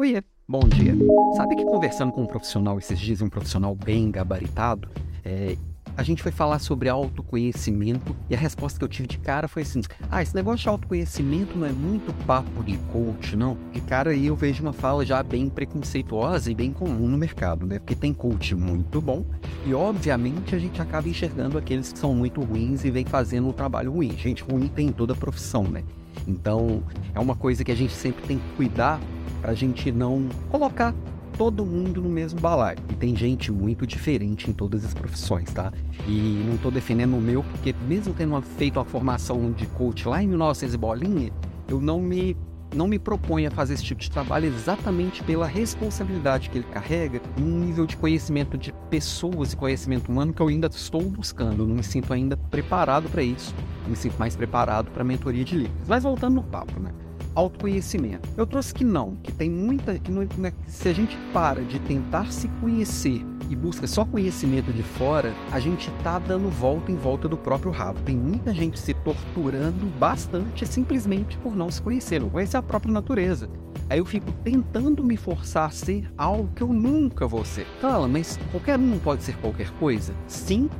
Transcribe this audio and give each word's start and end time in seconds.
Oiê, 0.00 0.22
bom 0.48 0.60
dia. 0.60 0.94
Sabe 1.36 1.54
que 1.56 1.62
conversando 1.62 2.10
com 2.10 2.22
um 2.22 2.26
profissional 2.26 2.78
esses 2.78 2.98
dias, 2.98 3.20
um 3.20 3.28
profissional 3.28 3.74
bem 3.74 4.10
gabaritado, 4.10 4.88
é, 5.22 5.58
a 5.94 6.02
gente 6.02 6.22
foi 6.22 6.32
falar 6.32 6.58
sobre 6.58 6.88
autoconhecimento 6.88 8.16
e 8.30 8.34
a 8.34 8.38
resposta 8.38 8.78
que 8.78 8.84
eu 8.86 8.88
tive 8.88 9.06
de 9.06 9.18
cara 9.18 9.46
foi 9.46 9.60
assim: 9.60 9.82
ah, 10.10 10.22
esse 10.22 10.34
negócio 10.34 10.62
de 10.62 10.68
autoconhecimento 10.70 11.54
não 11.54 11.66
é 11.66 11.70
muito 11.72 12.14
papo 12.24 12.64
de 12.64 12.78
coach, 12.90 13.36
não. 13.36 13.58
De 13.74 13.82
cara 13.82 14.12
aí 14.12 14.28
eu 14.28 14.34
vejo 14.34 14.62
uma 14.62 14.72
fala 14.72 15.04
já 15.04 15.22
bem 15.22 15.50
preconceituosa 15.50 16.50
e 16.50 16.54
bem 16.54 16.72
comum 16.72 17.06
no 17.06 17.18
mercado, 17.18 17.66
né? 17.66 17.78
Porque 17.78 17.94
tem 17.94 18.14
coach 18.14 18.54
muito 18.54 19.02
bom 19.02 19.22
e, 19.66 19.74
obviamente, 19.74 20.54
a 20.54 20.58
gente 20.58 20.80
acaba 20.80 21.10
enxergando 21.10 21.58
aqueles 21.58 21.92
que 21.92 21.98
são 21.98 22.14
muito 22.14 22.40
ruins 22.40 22.86
e 22.86 22.90
vem 22.90 23.04
fazendo 23.04 23.48
um 23.48 23.52
trabalho 23.52 23.92
ruim. 23.92 24.16
Gente 24.16 24.42
ruim 24.42 24.66
tem 24.66 24.90
toda 24.92 25.12
a 25.12 25.16
profissão, 25.16 25.64
né? 25.64 25.84
Então, 26.26 26.82
é 27.14 27.20
uma 27.20 27.36
coisa 27.36 27.62
que 27.62 27.70
a 27.70 27.74
gente 27.74 27.92
sempre 27.92 28.26
tem 28.26 28.38
que 28.38 28.56
cuidar 28.56 28.98
para 29.40 29.52
a 29.52 29.54
gente 29.54 29.90
não 29.90 30.28
colocar 30.50 30.94
todo 31.40 31.64
mundo 31.64 32.02
no 32.02 32.08
mesmo 32.10 32.38
balaio. 32.38 32.78
E 32.90 32.94
tem 32.94 33.16
gente 33.16 33.50
muito 33.50 33.86
diferente 33.86 34.50
em 34.50 34.52
todas 34.52 34.84
as 34.84 34.92
profissões, 34.92 35.50
tá? 35.50 35.72
E 36.06 36.44
não 36.46 36.56
estou 36.56 36.70
defendendo 36.70 37.16
o 37.16 37.20
meu, 37.20 37.42
porque 37.42 37.74
mesmo 37.88 38.12
tendo 38.12 38.38
feito 38.42 38.78
uma 38.78 38.84
formação 38.84 39.50
de 39.50 39.66
coach 39.68 40.06
lá 40.06 40.22
em 40.22 40.28
1900 40.28 40.74
e 40.74 40.76
bolinha, 40.76 41.32
eu 41.66 41.80
não 41.80 42.00
me 42.00 42.36
não 42.74 42.86
me 42.86 42.98
proponho 42.98 43.48
a 43.48 43.50
fazer 43.50 43.74
esse 43.74 43.82
tipo 43.82 44.00
de 44.00 44.10
trabalho 44.10 44.46
exatamente 44.46 45.24
pela 45.24 45.46
responsabilidade 45.46 46.50
que 46.50 46.58
ele 46.58 46.66
carrega, 46.70 47.20
um 47.36 47.42
nível 47.42 47.84
de 47.84 47.96
conhecimento 47.96 48.56
de 48.56 48.72
pessoas 48.88 49.52
e 49.52 49.56
conhecimento 49.56 50.10
humano 50.10 50.32
que 50.32 50.40
eu 50.40 50.46
ainda 50.46 50.68
estou 50.68 51.02
buscando. 51.02 51.66
Não 51.66 51.74
me 51.74 51.82
sinto 51.82 52.12
ainda 52.12 52.36
preparado 52.36 53.08
para 53.08 53.22
isso. 53.22 53.54
Eu 53.84 53.90
me 53.90 53.96
sinto 53.96 54.16
mais 54.18 54.36
preparado 54.36 54.90
para 54.90 55.02
a 55.02 55.04
mentoria 55.04 55.44
de 55.44 55.56
livros. 55.56 55.88
Mas 55.88 56.04
voltando 56.04 56.34
no 56.34 56.42
papo, 56.44 56.78
né? 56.78 56.92
Autoconhecimento. 57.34 58.28
Eu 58.36 58.46
trouxe 58.46 58.74
que 58.74 58.84
não, 58.84 59.16
que 59.22 59.32
tem 59.32 59.50
muita. 59.50 59.98
que 59.98 60.10
não, 60.10 60.26
né, 60.36 60.52
se 60.66 60.88
a 60.88 60.92
gente 60.92 61.16
para 61.32 61.62
de 61.62 61.78
tentar 61.80 62.32
se 62.32 62.48
conhecer 62.60 63.24
e 63.48 63.56
busca 63.56 63.86
só 63.86 64.04
conhecimento 64.04 64.72
de 64.72 64.82
fora, 64.82 65.34
a 65.50 65.58
gente 65.58 65.90
tá 66.04 66.18
dando 66.18 66.48
volta 66.48 66.92
em 66.92 66.96
volta 66.96 67.28
do 67.28 67.36
próprio 67.36 67.72
rabo. 67.72 68.00
Tem 68.00 68.16
muita 68.16 68.54
gente 68.54 68.78
se 68.78 68.94
torturando 68.94 69.86
bastante 69.98 70.66
simplesmente 70.66 71.36
por 71.38 71.56
não 71.56 71.70
se 71.70 71.82
conhecer, 71.82 72.20
não 72.20 72.30
conhecer 72.30 72.56
a 72.56 72.62
própria 72.62 72.92
natureza. 72.92 73.48
Aí 73.88 73.98
eu 73.98 74.04
fico 74.04 74.30
tentando 74.44 75.02
me 75.02 75.16
forçar 75.16 75.68
a 75.68 75.70
ser 75.70 76.08
algo 76.16 76.48
que 76.54 76.62
eu 76.62 76.72
nunca 76.72 77.26
vou 77.26 77.44
ser. 77.44 77.66
Fala, 77.80 78.06
mas 78.06 78.38
qualquer 78.52 78.78
um 78.78 78.98
pode 78.98 79.24
ser 79.24 79.36
qualquer 79.38 79.70
coisa? 79.72 80.14
Sim, 80.28 80.70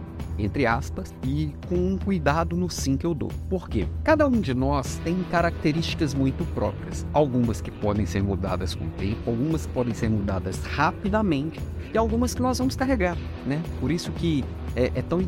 entre 0.44 0.66
aspas, 0.66 1.14
e 1.24 1.52
com 1.69 1.74
um 1.74 1.98
cuidado 1.98 2.56
no 2.56 2.69
sim 2.70 2.96
que 2.96 3.06
eu 3.06 3.14
dou. 3.14 3.30
Por 3.48 3.69
quê? 3.69 3.86
Cada 4.05 4.27
um 4.27 4.41
de 4.41 4.55
nós 4.55 5.00
tem 5.05 5.22
características 5.30 6.14
muito 6.14 6.44
próprias, 6.55 7.06
algumas 7.12 7.60
que 7.60 7.70
podem 7.70 8.06
ser 8.06 8.22
mudadas 8.22 8.74
com 8.74 8.84
o 8.84 8.91
tempo, 8.91 9.30
algumas 9.30 9.66
que 9.66 9.72
podem 9.72 9.94
ser 9.94 10.08
mudadas 10.08 10.62
rapidamente 10.64 11.61
e 11.92 11.98
algumas 11.98 12.34
que 12.34 12.42
nós 12.42 12.58
vamos 12.58 12.77
carregar, 12.77 13.16
né? 13.46 13.61
Por 13.80 13.91
isso 13.91 14.12
que 14.12 14.44
é, 14.77 14.92
é 14.94 15.02
tão 15.02 15.20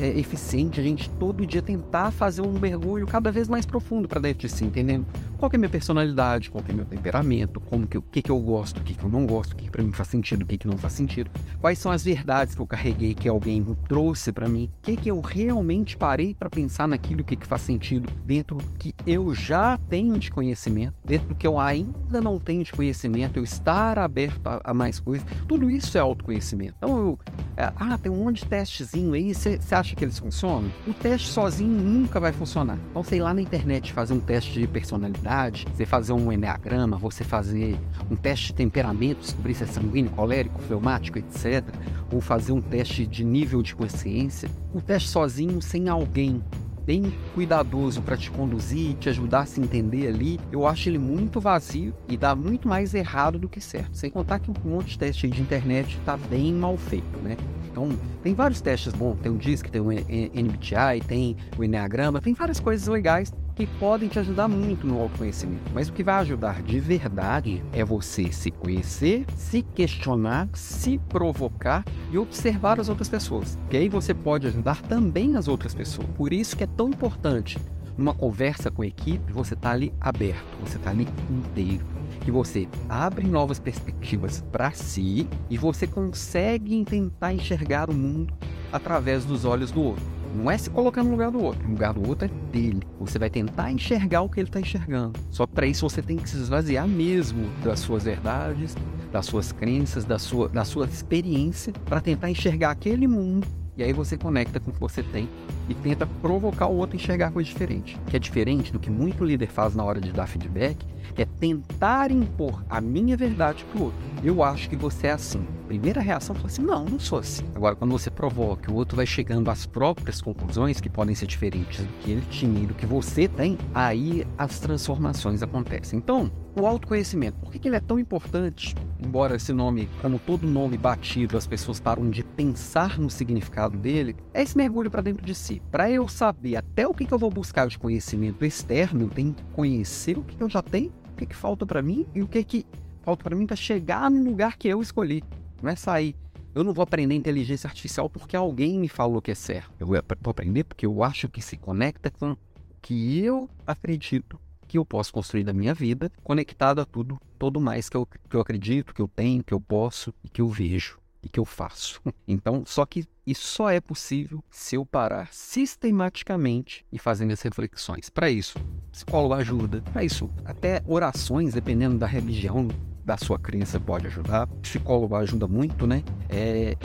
é, 0.00 0.18
eficiente 0.18 0.80
a 0.80 0.82
gente 0.82 1.08
todo 1.10 1.46
dia 1.46 1.62
tentar 1.62 2.10
fazer 2.10 2.42
um 2.42 2.52
mergulho 2.58 3.06
cada 3.06 3.30
vez 3.30 3.48
mais 3.48 3.64
profundo 3.64 4.08
para 4.08 4.20
dentro 4.20 4.46
de 4.46 4.52
si, 4.52 4.64
entendendo? 4.64 5.06
Qual 5.38 5.50
é 5.52 5.56
a 5.56 5.58
minha 5.58 5.68
personalidade, 5.68 6.50
qual 6.50 6.64
é 6.66 6.72
o 6.72 6.74
meu 6.74 6.86
temperamento, 6.86 7.60
como 7.60 7.86
que, 7.86 7.98
o 7.98 8.02
que, 8.02 8.22
que 8.22 8.30
eu 8.30 8.40
gosto, 8.40 8.78
o 8.78 8.82
que, 8.82 8.94
que 8.94 9.04
eu 9.04 9.10
não 9.10 9.26
gosto, 9.26 9.52
o 9.52 9.56
que, 9.56 9.64
que 9.64 9.70
para 9.70 9.82
mim 9.82 9.92
faz 9.92 10.08
sentido, 10.08 10.42
o 10.42 10.46
que, 10.46 10.56
que 10.56 10.66
não 10.66 10.78
faz 10.78 10.94
sentido, 10.94 11.30
quais 11.60 11.78
são 11.78 11.92
as 11.92 12.02
verdades 12.02 12.54
que 12.54 12.60
eu 12.60 12.66
carreguei 12.66 13.14
que 13.14 13.28
alguém 13.28 13.62
trouxe 13.86 14.32
para 14.32 14.48
mim, 14.48 14.70
o 14.78 14.82
que, 14.82 14.96
que 14.96 15.10
eu 15.10 15.20
realmente 15.20 15.94
parei 15.94 16.34
para 16.34 16.48
pensar 16.48 16.88
naquilo, 16.88 17.22
que, 17.22 17.36
que 17.36 17.46
faz 17.46 17.60
sentido 17.60 18.10
dentro 18.24 18.56
do 18.56 18.64
que 18.78 18.94
eu 19.06 19.34
já 19.34 19.76
tenho 19.90 20.18
de 20.18 20.30
conhecimento, 20.30 20.94
dentro 21.04 21.28
do 21.28 21.34
que 21.34 21.46
eu 21.46 21.60
ainda 21.60 22.18
não 22.20 22.38
tenho 22.38 22.64
de 22.64 22.72
conhecimento, 22.72 23.36
eu 23.36 23.44
estar 23.44 23.98
aberto 23.98 24.46
a, 24.46 24.62
a 24.64 24.72
mais 24.72 24.98
coisas, 24.98 25.26
tudo 25.46 25.70
isso 25.70 25.98
é 25.98 26.00
autoconhecimento. 26.00 26.74
Então 26.78 26.96
eu 26.96 27.18
ah, 27.56 27.98
tem 27.98 28.12
um 28.12 28.24
monte 28.24 28.40
de 28.42 28.46
testezinho 28.46 29.14
aí, 29.14 29.34
você 29.34 29.58
acha 29.70 29.96
que 29.96 30.04
eles 30.04 30.18
funcionam? 30.18 30.70
O 30.86 30.92
teste 30.92 31.28
sozinho 31.28 31.70
nunca 31.70 32.20
vai 32.20 32.32
funcionar. 32.32 32.78
Então, 32.90 33.02
sei 33.02 33.20
lá 33.20 33.32
na 33.32 33.40
internet 33.40 33.92
fazer 33.92 34.12
um 34.12 34.20
teste 34.20 34.60
de 34.60 34.66
personalidade, 34.66 35.66
você 35.74 35.86
fazer 35.86 36.12
um 36.12 36.30
enneagrama, 36.30 36.96
você 36.98 37.24
fazer 37.24 37.78
um 38.10 38.16
teste 38.16 38.48
de 38.48 38.54
temperamento, 38.54 39.20
descobrir 39.20 39.54
se 39.54 39.64
é 39.64 39.66
sanguíneo, 39.66 40.10
colérico, 40.12 40.60
fleumático, 40.62 41.18
etc. 41.18 41.64
Ou 42.12 42.20
fazer 42.20 42.52
um 42.52 42.60
teste 42.60 43.06
de 43.06 43.24
nível 43.24 43.62
de 43.62 43.74
consciência. 43.74 44.50
O 44.74 44.80
teste 44.80 45.08
sozinho, 45.08 45.60
sem 45.62 45.88
alguém 45.88 46.42
bem 46.86 47.12
cuidadoso 47.34 48.00
para 48.00 48.16
te 48.16 48.30
conduzir, 48.30 48.94
te 48.94 49.08
ajudar 49.08 49.40
a 49.40 49.46
se 49.46 49.60
entender 49.60 50.06
ali, 50.06 50.38
eu 50.52 50.66
acho 50.66 50.88
ele 50.88 50.98
muito 50.98 51.40
vazio 51.40 51.92
e 52.08 52.16
dá 52.16 52.34
muito 52.36 52.68
mais 52.68 52.94
errado 52.94 53.38
do 53.38 53.48
que 53.48 53.60
certo. 53.60 53.96
Sem 53.96 54.08
contar 54.08 54.38
que 54.38 54.50
um 54.50 54.54
monte 54.64 54.90
de 54.90 54.98
teste 54.98 55.28
de 55.28 55.42
internet 55.42 55.98
está 55.98 56.16
bem 56.16 56.54
mal 56.54 56.76
feito, 56.76 57.18
né? 57.18 57.36
Então, 57.70 57.90
tem 58.22 58.32
vários 58.32 58.60
testes 58.60 58.92
bons, 58.94 59.18
tem 59.20 59.30
o 59.30 59.36
DISC, 59.36 59.68
tem 59.68 59.80
o 59.80 59.90
NBTI, 59.90 61.02
tem 61.06 61.36
o 61.58 61.64
Enneagrama, 61.64 62.20
tem 62.20 62.32
várias 62.32 62.60
coisas 62.60 62.86
legais 62.86 63.32
que 63.56 63.66
podem 63.66 64.06
te 64.06 64.18
ajudar 64.18 64.46
muito 64.46 64.86
no 64.86 65.00
autoconhecimento. 65.00 65.72
Mas 65.72 65.88
o 65.88 65.92
que 65.92 66.04
vai 66.04 66.16
ajudar 66.16 66.62
de 66.62 66.78
verdade 66.78 67.64
é 67.72 67.82
você 67.82 68.30
se 68.30 68.50
conhecer, 68.50 69.24
se 69.34 69.62
questionar, 69.62 70.48
se 70.52 70.98
provocar 71.08 71.82
e 72.12 72.18
observar 72.18 72.78
as 72.78 72.90
outras 72.90 73.08
pessoas. 73.08 73.58
Que 73.70 73.78
aí 73.78 73.88
você 73.88 74.12
pode 74.12 74.46
ajudar 74.46 74.82
também 74.82 75.36
as 75.36 75.48
outras 75.48 75.74
pessoas. 75.74 76.06
Por 76.16 76.34
isso 76.34 76.54
que 76.54 76.64
é 76.64 76.66
tão 76.66 76.90
importante 76.90 77.58
numa 77.96 78.12
conversa 78.12 78.70
com 78.70 78.82
a 78.82 78.86
equipe, 78.86 79.32
você 79.32 79.54
está 79.54 79.70
ali 79.70 79.90
aberto, 79.98 80.44
você 80.60 80.76
está 80.76 80.90
ali 80.90 81.08
inteiro. 81.30 81.86
Que 82.20 82.30
você 82.30 82.68
abre 82.90 83.26
novas 83.26 83.58
perspectivas 83.58 84.44
para 84.52 84.70
si 84.72 85.26
e 85.48 85.56
você 85.56 85.86
consegue 85.86 86.84
tentar 86.84 87.32
enxergar 87.32 87.88
o 87.88 87.94
mundo 87.94 88.34
através 88.70 89.24
dos 89.24 89.46
olhos 89.46 89.70
do 89.70 89.82
outro. 89.82 90.15
Não 90.36 90.50
é 90.50 90.58
se 90.58 90.68
colocar 90.68 91.02
no 91.02 91.10
lugar 91.10 91.30
do 91.30 91.42
outro. 91.42 91.66
O 91.66 91.70
lugar 91.70 91.94
do 91.94 92.06
outro 92.06 92.26
é 92.26 92.52
dele. 92.52 92.82
Você 93.00 93.18
vai 93.18 93.30
tentar 93.30 93.72
enxergar 93.72 94.20
o 94.20 94.28
que 94.28 94.38
ele 94.38 94.48
está 94.48 94.60
enxergando. 94.60 95.18
Só 95.30 95.46
para 95.46 95.66
isso 95.66 95.88
você 95.88 96.02
tem 96.02 96.16
que 96.16 96.28
se 96.28 96.36
esvaziar 96.36 96.86
mesmo 96.86 97.48
das 97.64 97.80
suas 97.80 98.04
verdades, 98.04 98.76
das 99.10 99.26
suas 99.26 99.50
crenças, 99.50 100.04
da 100.04 100.18
sua, 100.18 100.48
da 100.48 100.64
sua 100.64 100.84
experiência, 100.86 101.72
para 101.86 102.00
tentar 102.00 102.30
enxergar 102.30 102.70
aquele 102.70 103.08
mundo 103.08 103.46
e 103.76 103.82
aí 103.82 103.92
você 103.92 104.16
conecta 104.16 104.58
com 104.58 104.70
o 104.70 104.72
que 104.72 104.80
você 104.80 105.02
tem 105.02 105.28
e 105.68 105.74
tenta 105.74 106.06
provocar 106.06 106.66
o 106.66 106.76
outro 106.76 106.96
a 106.96 107.00
enxergar 107.00 107.30
coisa 107.30 107.48
diferente. 107.48 107.98
Que 108.06 108.16
é 108.16 108.18
diferente 108.18 108.72
do 108.72 108.78
que 108.78 108.88
muito 108.88 109.22
líder 109.22 109.48
faz 109.48 109.74
na 109.74 109.84
hora 109.84 110.00
de 110.00 110.12
dar 110.12 110.26
feedback, 110.26 110.78
é 111.14 111.26
tentar 111.26 112.10
impor 112.10 112.64
a 112.70 112.80
minha 112.80 113.16
verdade 113.16 113.66
pro 113.70 113.84
outro. 113.84 113.98
Eu 114.24 114.42
acho 114.42 114.70
que 114.70 114.76
você 114.76 115.08
é 115.08 115.12
assim. 115.12 115.46
Primeira 115.66 116.00
reação 116.00 116.34
foi 116.34 116.46
assim: 116.46 116.62
não, 116.62 116.84
não 116.84 116.98
sou 116.98 117.18
assim. 117.18 117.44
Agora, 117.54 117.74
quando 117.74 117.90
você 117.90 118.10
provoca, 118.10 118.70
o 118.70 118.74
outro 118.74 118.96
vai 118.96 119.06
chegando 119.06 119.50
às 119.50 119.66
próprias 119.66 120.20
conclusões, 120.20 120.80
que 120.80 120.88
podem 120.88 121.14
ser 121.14 121.26
diferentes 121.26 121.84
do 121.84 121.92
que 122.00 122.12
ele 122.12 122.22
tinha 122.30 122.62
e 122.62 122.66
do 122.66 122.74
que 122.74 122.86
você 122.86 123.26
tem, 123.26 123.58
aí 123.74 124.26
as 124.38 124.60
transformações 124.60 125.42
acontecem. 125.42 125.98
Então, 125.98 126.30
o 126.58 126.66
autoconhecimento, 126.66 127.38
por 127.38 127.52
que, 127.52 127.68
ele 127.68 127.76
é 127.76 127.80
tão 127.80 127.98
importante? 127.98 128.74
Embora 129.04 129.36
esse 129.36 129.52
nome, 129.52 129.88
como 130.00 130.18
todo 130.18 130.46
nome 130.46 130.78
batido, 130.78 131.36
as 131.36 131.46
pessoas 131.46 131.80
param 131.80 132.08
de 132.08 132.22
pensar 132.22 132.98
no 132.98 133.10
significado 133.10 133.76
dele, 133.76 134.16
é 134.32 134.42
esse 134.42 134.56
mergulho 134.56 134.90
para 134.90 135.02
dentro 135.02 135.26
de 135.26 135.34
si. 135.34 135.60
Para 135.70 135.90
eu 135.90 136.08
saber 136.08 136.56
até 136.56 136.86
o 136.86 136.94
que, 136.94 137.12
eu 137.12 137.18
vou 137.18 137.30
buscar 137.30 137.66
de 137.66 137.78
conhecimento 137.78 138.44
externo, 138.44 139.02
eu 139.02 139.08
tenho 139.08 139.34
que 139.34 139.44
conhecer 139.52 140.16
o 140.16 140.22
que, 140.22 140.36
que 140.36 140.42
eu 140.42 140.48
já 140.48 140.62
tenho, 140.62 140.92
o 141.12 141.16
que, 141.16 141.26
que 141.26 141.36
falta 141.36 141.66
para 141.66 141.82
mim 141.82 142.06
e 142.14 142.22
o 142.22 142.28
que, 142.28 142.42
que 142.42 142.66
falta 143.02 143.22
para 143.22 143.36
mim 143.36 143.46
para 143.46 143.56
chegar 143.56 144.10
no 144.10 144.24
lugar 144.24 144.56
que 144.56 144.68
eu 144.68 144.80
escolhi. 144.80 145.22
Não 145.62 145.70
é 145.70 145.76
sair. 145.76 146.14
Eu 146.54 146.64
não 146.64 146.72
vou 146.72 146.82
aprender 146.82 147.14
inteligência 147.14 147.68
artificial 147.68 148.08
porque 148.08 148.34
alguém 148.34 148.78
me 148.78 148.88
falou 148.88 149.20
que 149.20 149.30
é 149.30 149.34
certo. 149.34 149.72
Eu 149.78 149.86
vou 149.86 149.98
aprender 150.24 150.64
porque 150.64 150.86
eu 150.86 151.02
acho 151.02 151.28
que 151.28 151.42
se 151.42 151.56
conecta 151.56 152.10
com 152.10 152.32
o 152.32 152.38
que 152.80 153.20
eu 153.20 153.48
acredito 153.66 154.40
que 154.66 154.78
eu 154.78 154.84
posso 154.84 155.12
construir 155.12 155.44
da 155.44 155.52
minha 155.52 155.74
vida, 155.74 156.10
conectado 156.24 156.80
a 156.80 156.84
tudo, 156.84 157.20
todo 157.38 157.60
mais 157.60 157.88
que 157.88 157.96
eu, 157.96 158.06
que 158.06 158.34
eu 158.34 158.40
acredito, 158.40 158.94
que 158.94 159.00
eu 159.00 159.08
tenho, 159.08 159.44
que 159.44 159.54
eu 159.54 159.60
posso 159.60 160.12
e 160.24 160.28
que 160.28 160.40
eu 160.40 160.48
vejo 160.48 160.98
e 161.22 161.28
que 161.28 161.40
eu 161.40 161.44
faço. 161.44 162.00
Então, 162.28 162.64
só 162.66 162.84
que 162.84 163.04
isso 163.24 163.46
só 163.46 163.70
é 163.70 163.80
possível 163.80 164.42
se 164.50 164.74
eu 164.74 164.84
parar 164.84 165.28
sistematicamente 165.32 166.84
e 166.92 166.98
fazendo 166.98 167.32
as 167.32 167.40
reflexões. 167.40 168.10
Para 168.10 168.28
isso, 168.28 168.58
psicólogo 168.90 169.34
ajuda. 169.34 169.80
Para 169.92 170.02
isso, 170.02 170.28
até 170.44 170.82
orações, 170.86 171.54
dependendo 171.54 171.98
da 171.98 172.06
religião, 172.06 172.68
da 173.06 173.16
sua 173.16 173.38
crença 173.38 173.78
pode 173.78 174.08
ajudar. 174.08 174.48
Psicólogo 174.60 175.14
ajuda 175.14 175.46
muito, 175.46 175.86
né? 175.86 176.02
É, 176.28 176.76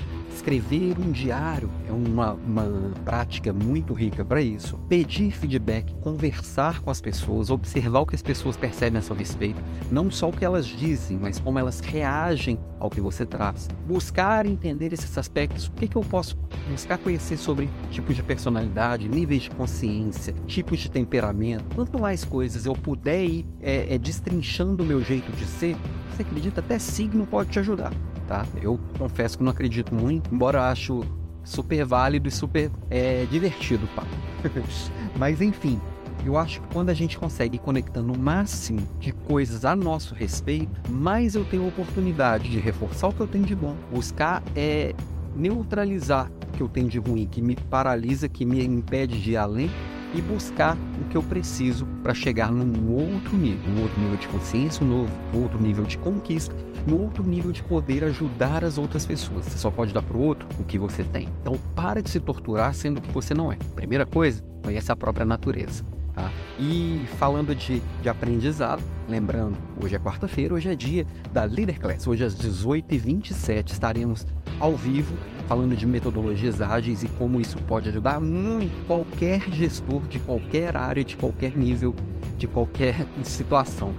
Escrever 0.41 0.97
um 0.97 1.12
diário 1.12 1.69
é 1.88 1.91
uma, 1.91 2.33
uma 2.33 2.91
prática 3.06 3.53
muito 3.53 3.94
rica 3.94 4.25
para 4.25 4.41
isso. 4.41 4.75
Pedir 4.89 5.31
feedback, 5.31 5.94
conversar 5.95 6.79
com 6.79 6.89
as 6.89 7.00
pessoas, 7.00 7.51
observar 7.51 8.00
o 8.00 8.06
que 8.07 8.15
as 8.15 8.23
pessoas 8.23 8.57
percebem 8.57 8.97
a 8.97 9.01
seu 9.03 9.15
respeito, 9.15 9.62
não 9.91 10.09
só 10.09 10.29
o 10.29 10.33
que 10.33 10.44
elas 10.44 10.65
dizem, 10.65 11.19
mas 11.19 11.38
como 11.38 11.59
elas 11.59 11.79
reagem 11.79 12.57
ao 12.79 12.89
que 12.89 13.00
você 13.00 13.23
traz. 13.23 13.68
Buscar 13.85 14.47
entender 14.47 14.91
esses 14.94 15.15
aspectos. 15.15 15.68
O 15.68 15.71
que, 15.73 15.88
que 15.88 15.95
eu 15.95 16.01
posso 16.01 16.35
buscar 16.71 16.97
conhecer 16.97 17.38
sobre 17.38 17.69
tipos 17.91 18.15
de 18.15 18.23
personalidade, 18.23 19.07
níveis 19.07 19.44
de 19.44 19.51
consciência, 19.51 20.33
tipos 20.47 20.79
de 20.79 20.89
temperamento. 20.89 21.65
Quanto 21.75 22.00
mais 22.00 22.25
coisas 22.25 22.65
eu 22.65 22.73
puder 22.73 23.23
ir 23.23 23.45
é, 23.62 23.94
é, 23.94 23.97
destrinchando 23.97 24.83
o 24.83 24.85
meu 24.85 25.03
jeito 25.03 25.31
de 25.33 25.45
ser, 25.45 25.75
você 26.12 26.22
acredita? 26.24 26.60
Até 26.60 26.78
signo 26.80 27.25
pode 27.25 27.50
te 27.50 27.60
ajudar 27.60 27.92
tá? 28.31 28.46
Eu 28.62 28.80
confesso 28.98 29.38
que 29.38 29.44
não 29.44 29.52
acredito 29.52 29.94
muito, 29.94 30.34
embora 30.34 30.69
acho 30.69 31.04
super 31.44 31.84
válido 31.84 32.30
e 32.30 32.31
super 32.31 32.72
é, 32.90 33.25
divertido, 33.30 33.86
pá. 33.94 34.04
Mas 35.19 35.42
enfim, 35.42 35.81
eu 36.25 36.38
acho 36.38 36.62
que 36.62 36.68
quando 36.69 36.90
a 36.92 36.94
gente 36.94 37.18
consegue 37.18 37.58
ir 37.58 37.60
conectando 37.60 38.13
o 38.13 38.18
máximo 38.18 38.88
de 39.02 39.12
coisas 39.12 39.66
a 39.66 39.75
nosso 39.75 40.16
respeito, 40.16 40.90
mais 40.90 41.36
eu 41.36 41.44
tenho 41.44 41.68
oportunidade 41.68 42.50
de 42.50 42.57
reforçar 42.57 43.10
o 43.10 43.14
que 43.14 43.19
eu 43.19 43.28
tenho 43.28 43.44
de 43.44 43.56
bom, 43.56 43.75
buscar 43.92 44.42
é 44.56 44.96
neutralizar 45.36 46.31
o 46.48 46.57
que 46.57 46.64
eu 46.64 46.69
tenho 46.69 46.88
de 46.88 47.00
ruim, 47.00 47.25
que 47.25 47.42
me 47.42 47.56
paralisa, 47.56 48.30
que 48.30 48.46
me 48.46 48.64
impede 48.64 49.19
de 49.19 49.31
ir 49.31 49.38
além 49.38 49.69
e 50.13 50.22
buscar 50.22 50.78
o 51.00 51.10
que 51.10 51.16
eu 51.16 51.24
preciso 51.24 51.86
para 52.04 52.13
chegar 52.13 52.52
num 52.52 52.92
outro 52.94 53.36
nível, 53.38 53.72
um 53.72 53.81
outro 53.81 54.00
nível 54.00 54.18
de 54.18 54.28
consciência, 54.28 54.86
um 54.86 54.90
novo, 54.90 55.12
outro 55.34 55.62
nível 55.62 55.84
de 55.84 55.98
conquista, 55.98 56.56
um 56.88 56.96
outro 56.96 57.24
nível 57.24 57.52
de 57.52 57.63
poder 57.63 58.04
ajudar 58.04 58.63
as 58.63 58.78
outras 58.78 59.06
pessoas. 59.06 59.46
Você 59.46 59.58
só 59.58 59.69
pode 59.72 59.94
dar 59.94 60.02
para 60.02 60.18
o 60.18 60.22
outro 60.22 60.48
o 60.60 60.63
que 60.63 60.78
você 60.78 61.04
tem. 61.04 61.30
Então, 61.42 61.58
para 61.75 62.02
de 62.02 62.10
se 62.10 62.19
torturar 62.19 62.74
sendo 62.74 62.98
o 62.98 63.02
que 63.02 63.12
você 63.12 63.34
não 63.34 63.52
é. 63.52 63.58
Primeira 63.75 64.06
coisa, 64.06 64.44
conhece 64.63 64.92
a 64.92 64.96
própria 64.96 65.25
natureza. 65.25 65.84
Tá? 66.13 66.31
E 66.60 67.06
falando 67.18 67.56
de, 67.56 67.81
de 68.02 68.10
aprendizado, 68.10 68.84
lembrando, 69.08 69.58
hoje 69.81 69.96
é 69.96 70.00
quarta-feira, 70.00 70.54
hoje 70.54 70.69
é 70.69 70.75
dia 70.75 71.06
da 71.31 71.44
Leader 71.44 71.80
Class. 71.80 72.08
Hoje 72.08 72.24
às 72.24 72.36
18h27 72.36 73.72
estaremos 73.72 74.28
ao 74.60 74.75
vivo 74.75 75.16
falando 75.48 75.75
de 75.75 75.86
metodologias 75.86 76.62
ágeis 76.62 77.04
e 77.04 77.08
como 77.10 77.42
isso 77.42 77.58
pode 77.63 77.90
ajudar 77.90 78.19
muito 78.22 78.86
qualquer 78.86 79.42
gestor 79.52 80.02
de 80.08 80.19
qualquer 80.19 80.78
área, 80.78 81.04
de 81.04 81.16
qualquer 81.16 81.58
nível, 81.58 81.96
de 82.38 82.48
qualquer 82.48 83.06
situação. 83.24 83.94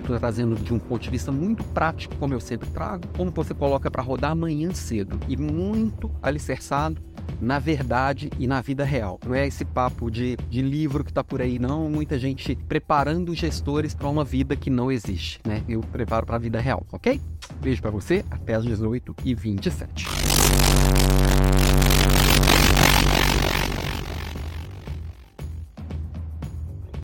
Estou 0.00 0.16
é, 0.16 0.18
trazendo 0.18 0.56
de 0.56 0.74
um 0.74 0.78
ponto 0.78 1.02
de 1.02 1.10
vista 1.10 1.30
muito 1.30 1.62
prático, 1.64 2.16
como 2.16 2.34
eu 2.34 2.40
sempre 2.40 2.68
trago, 2.70 3.06
como 3.16 3.30
você 3.30 3.54
coloca 3.54 3.90
para 3.90 4.02
rodar 4.02 4.32
amanhã 4.32 4.72
cedo 4.74 5.18
e 5.28 5.36
muito 5.36 6.10
alicerçado 6.22 7.00
na 7.40 7.58
verdade 7.58 8.30
e 8.38 8.46
na 8.46 8.60
vida 8.60 8.84
real. 8.84 9.18
Não 9.24 9.34
é 9.34 9.46
esse 9.46 9.64
papo 9.64 10.10
de, 10.10 10.36
de 10.48 10.62
livro 10.62 11.04
que 11.04 11.10
está 11.10 11.22
por 11.22 11.40
aí, 11.40 11.58
não. 11.58 11.88
Muita 11.90 12.18
gente 12.18 12.54
preparando 12.68 13.34
gestores 13.34 13.94
para 13.94 14.08
uma 14.08 14.24
vida 14.24 14.56
que 14.56 14.70
não 14.70 14.90
existe, 14.90 15.40
né? 15.46 15.62
Eu 15.68 15.80
preparo 15.80 16.26
para 16.26 16.36
a 16.36 16.38
vida 16.38 16.60
real, 16.60 16.86
ok? 16.92 17.20
Beijo 17.60 17.82
para 17.82 17.90
você, 17.90 18.24
até 18.30 18.54
às 18.54 18.64
18h27. 18.64 20.06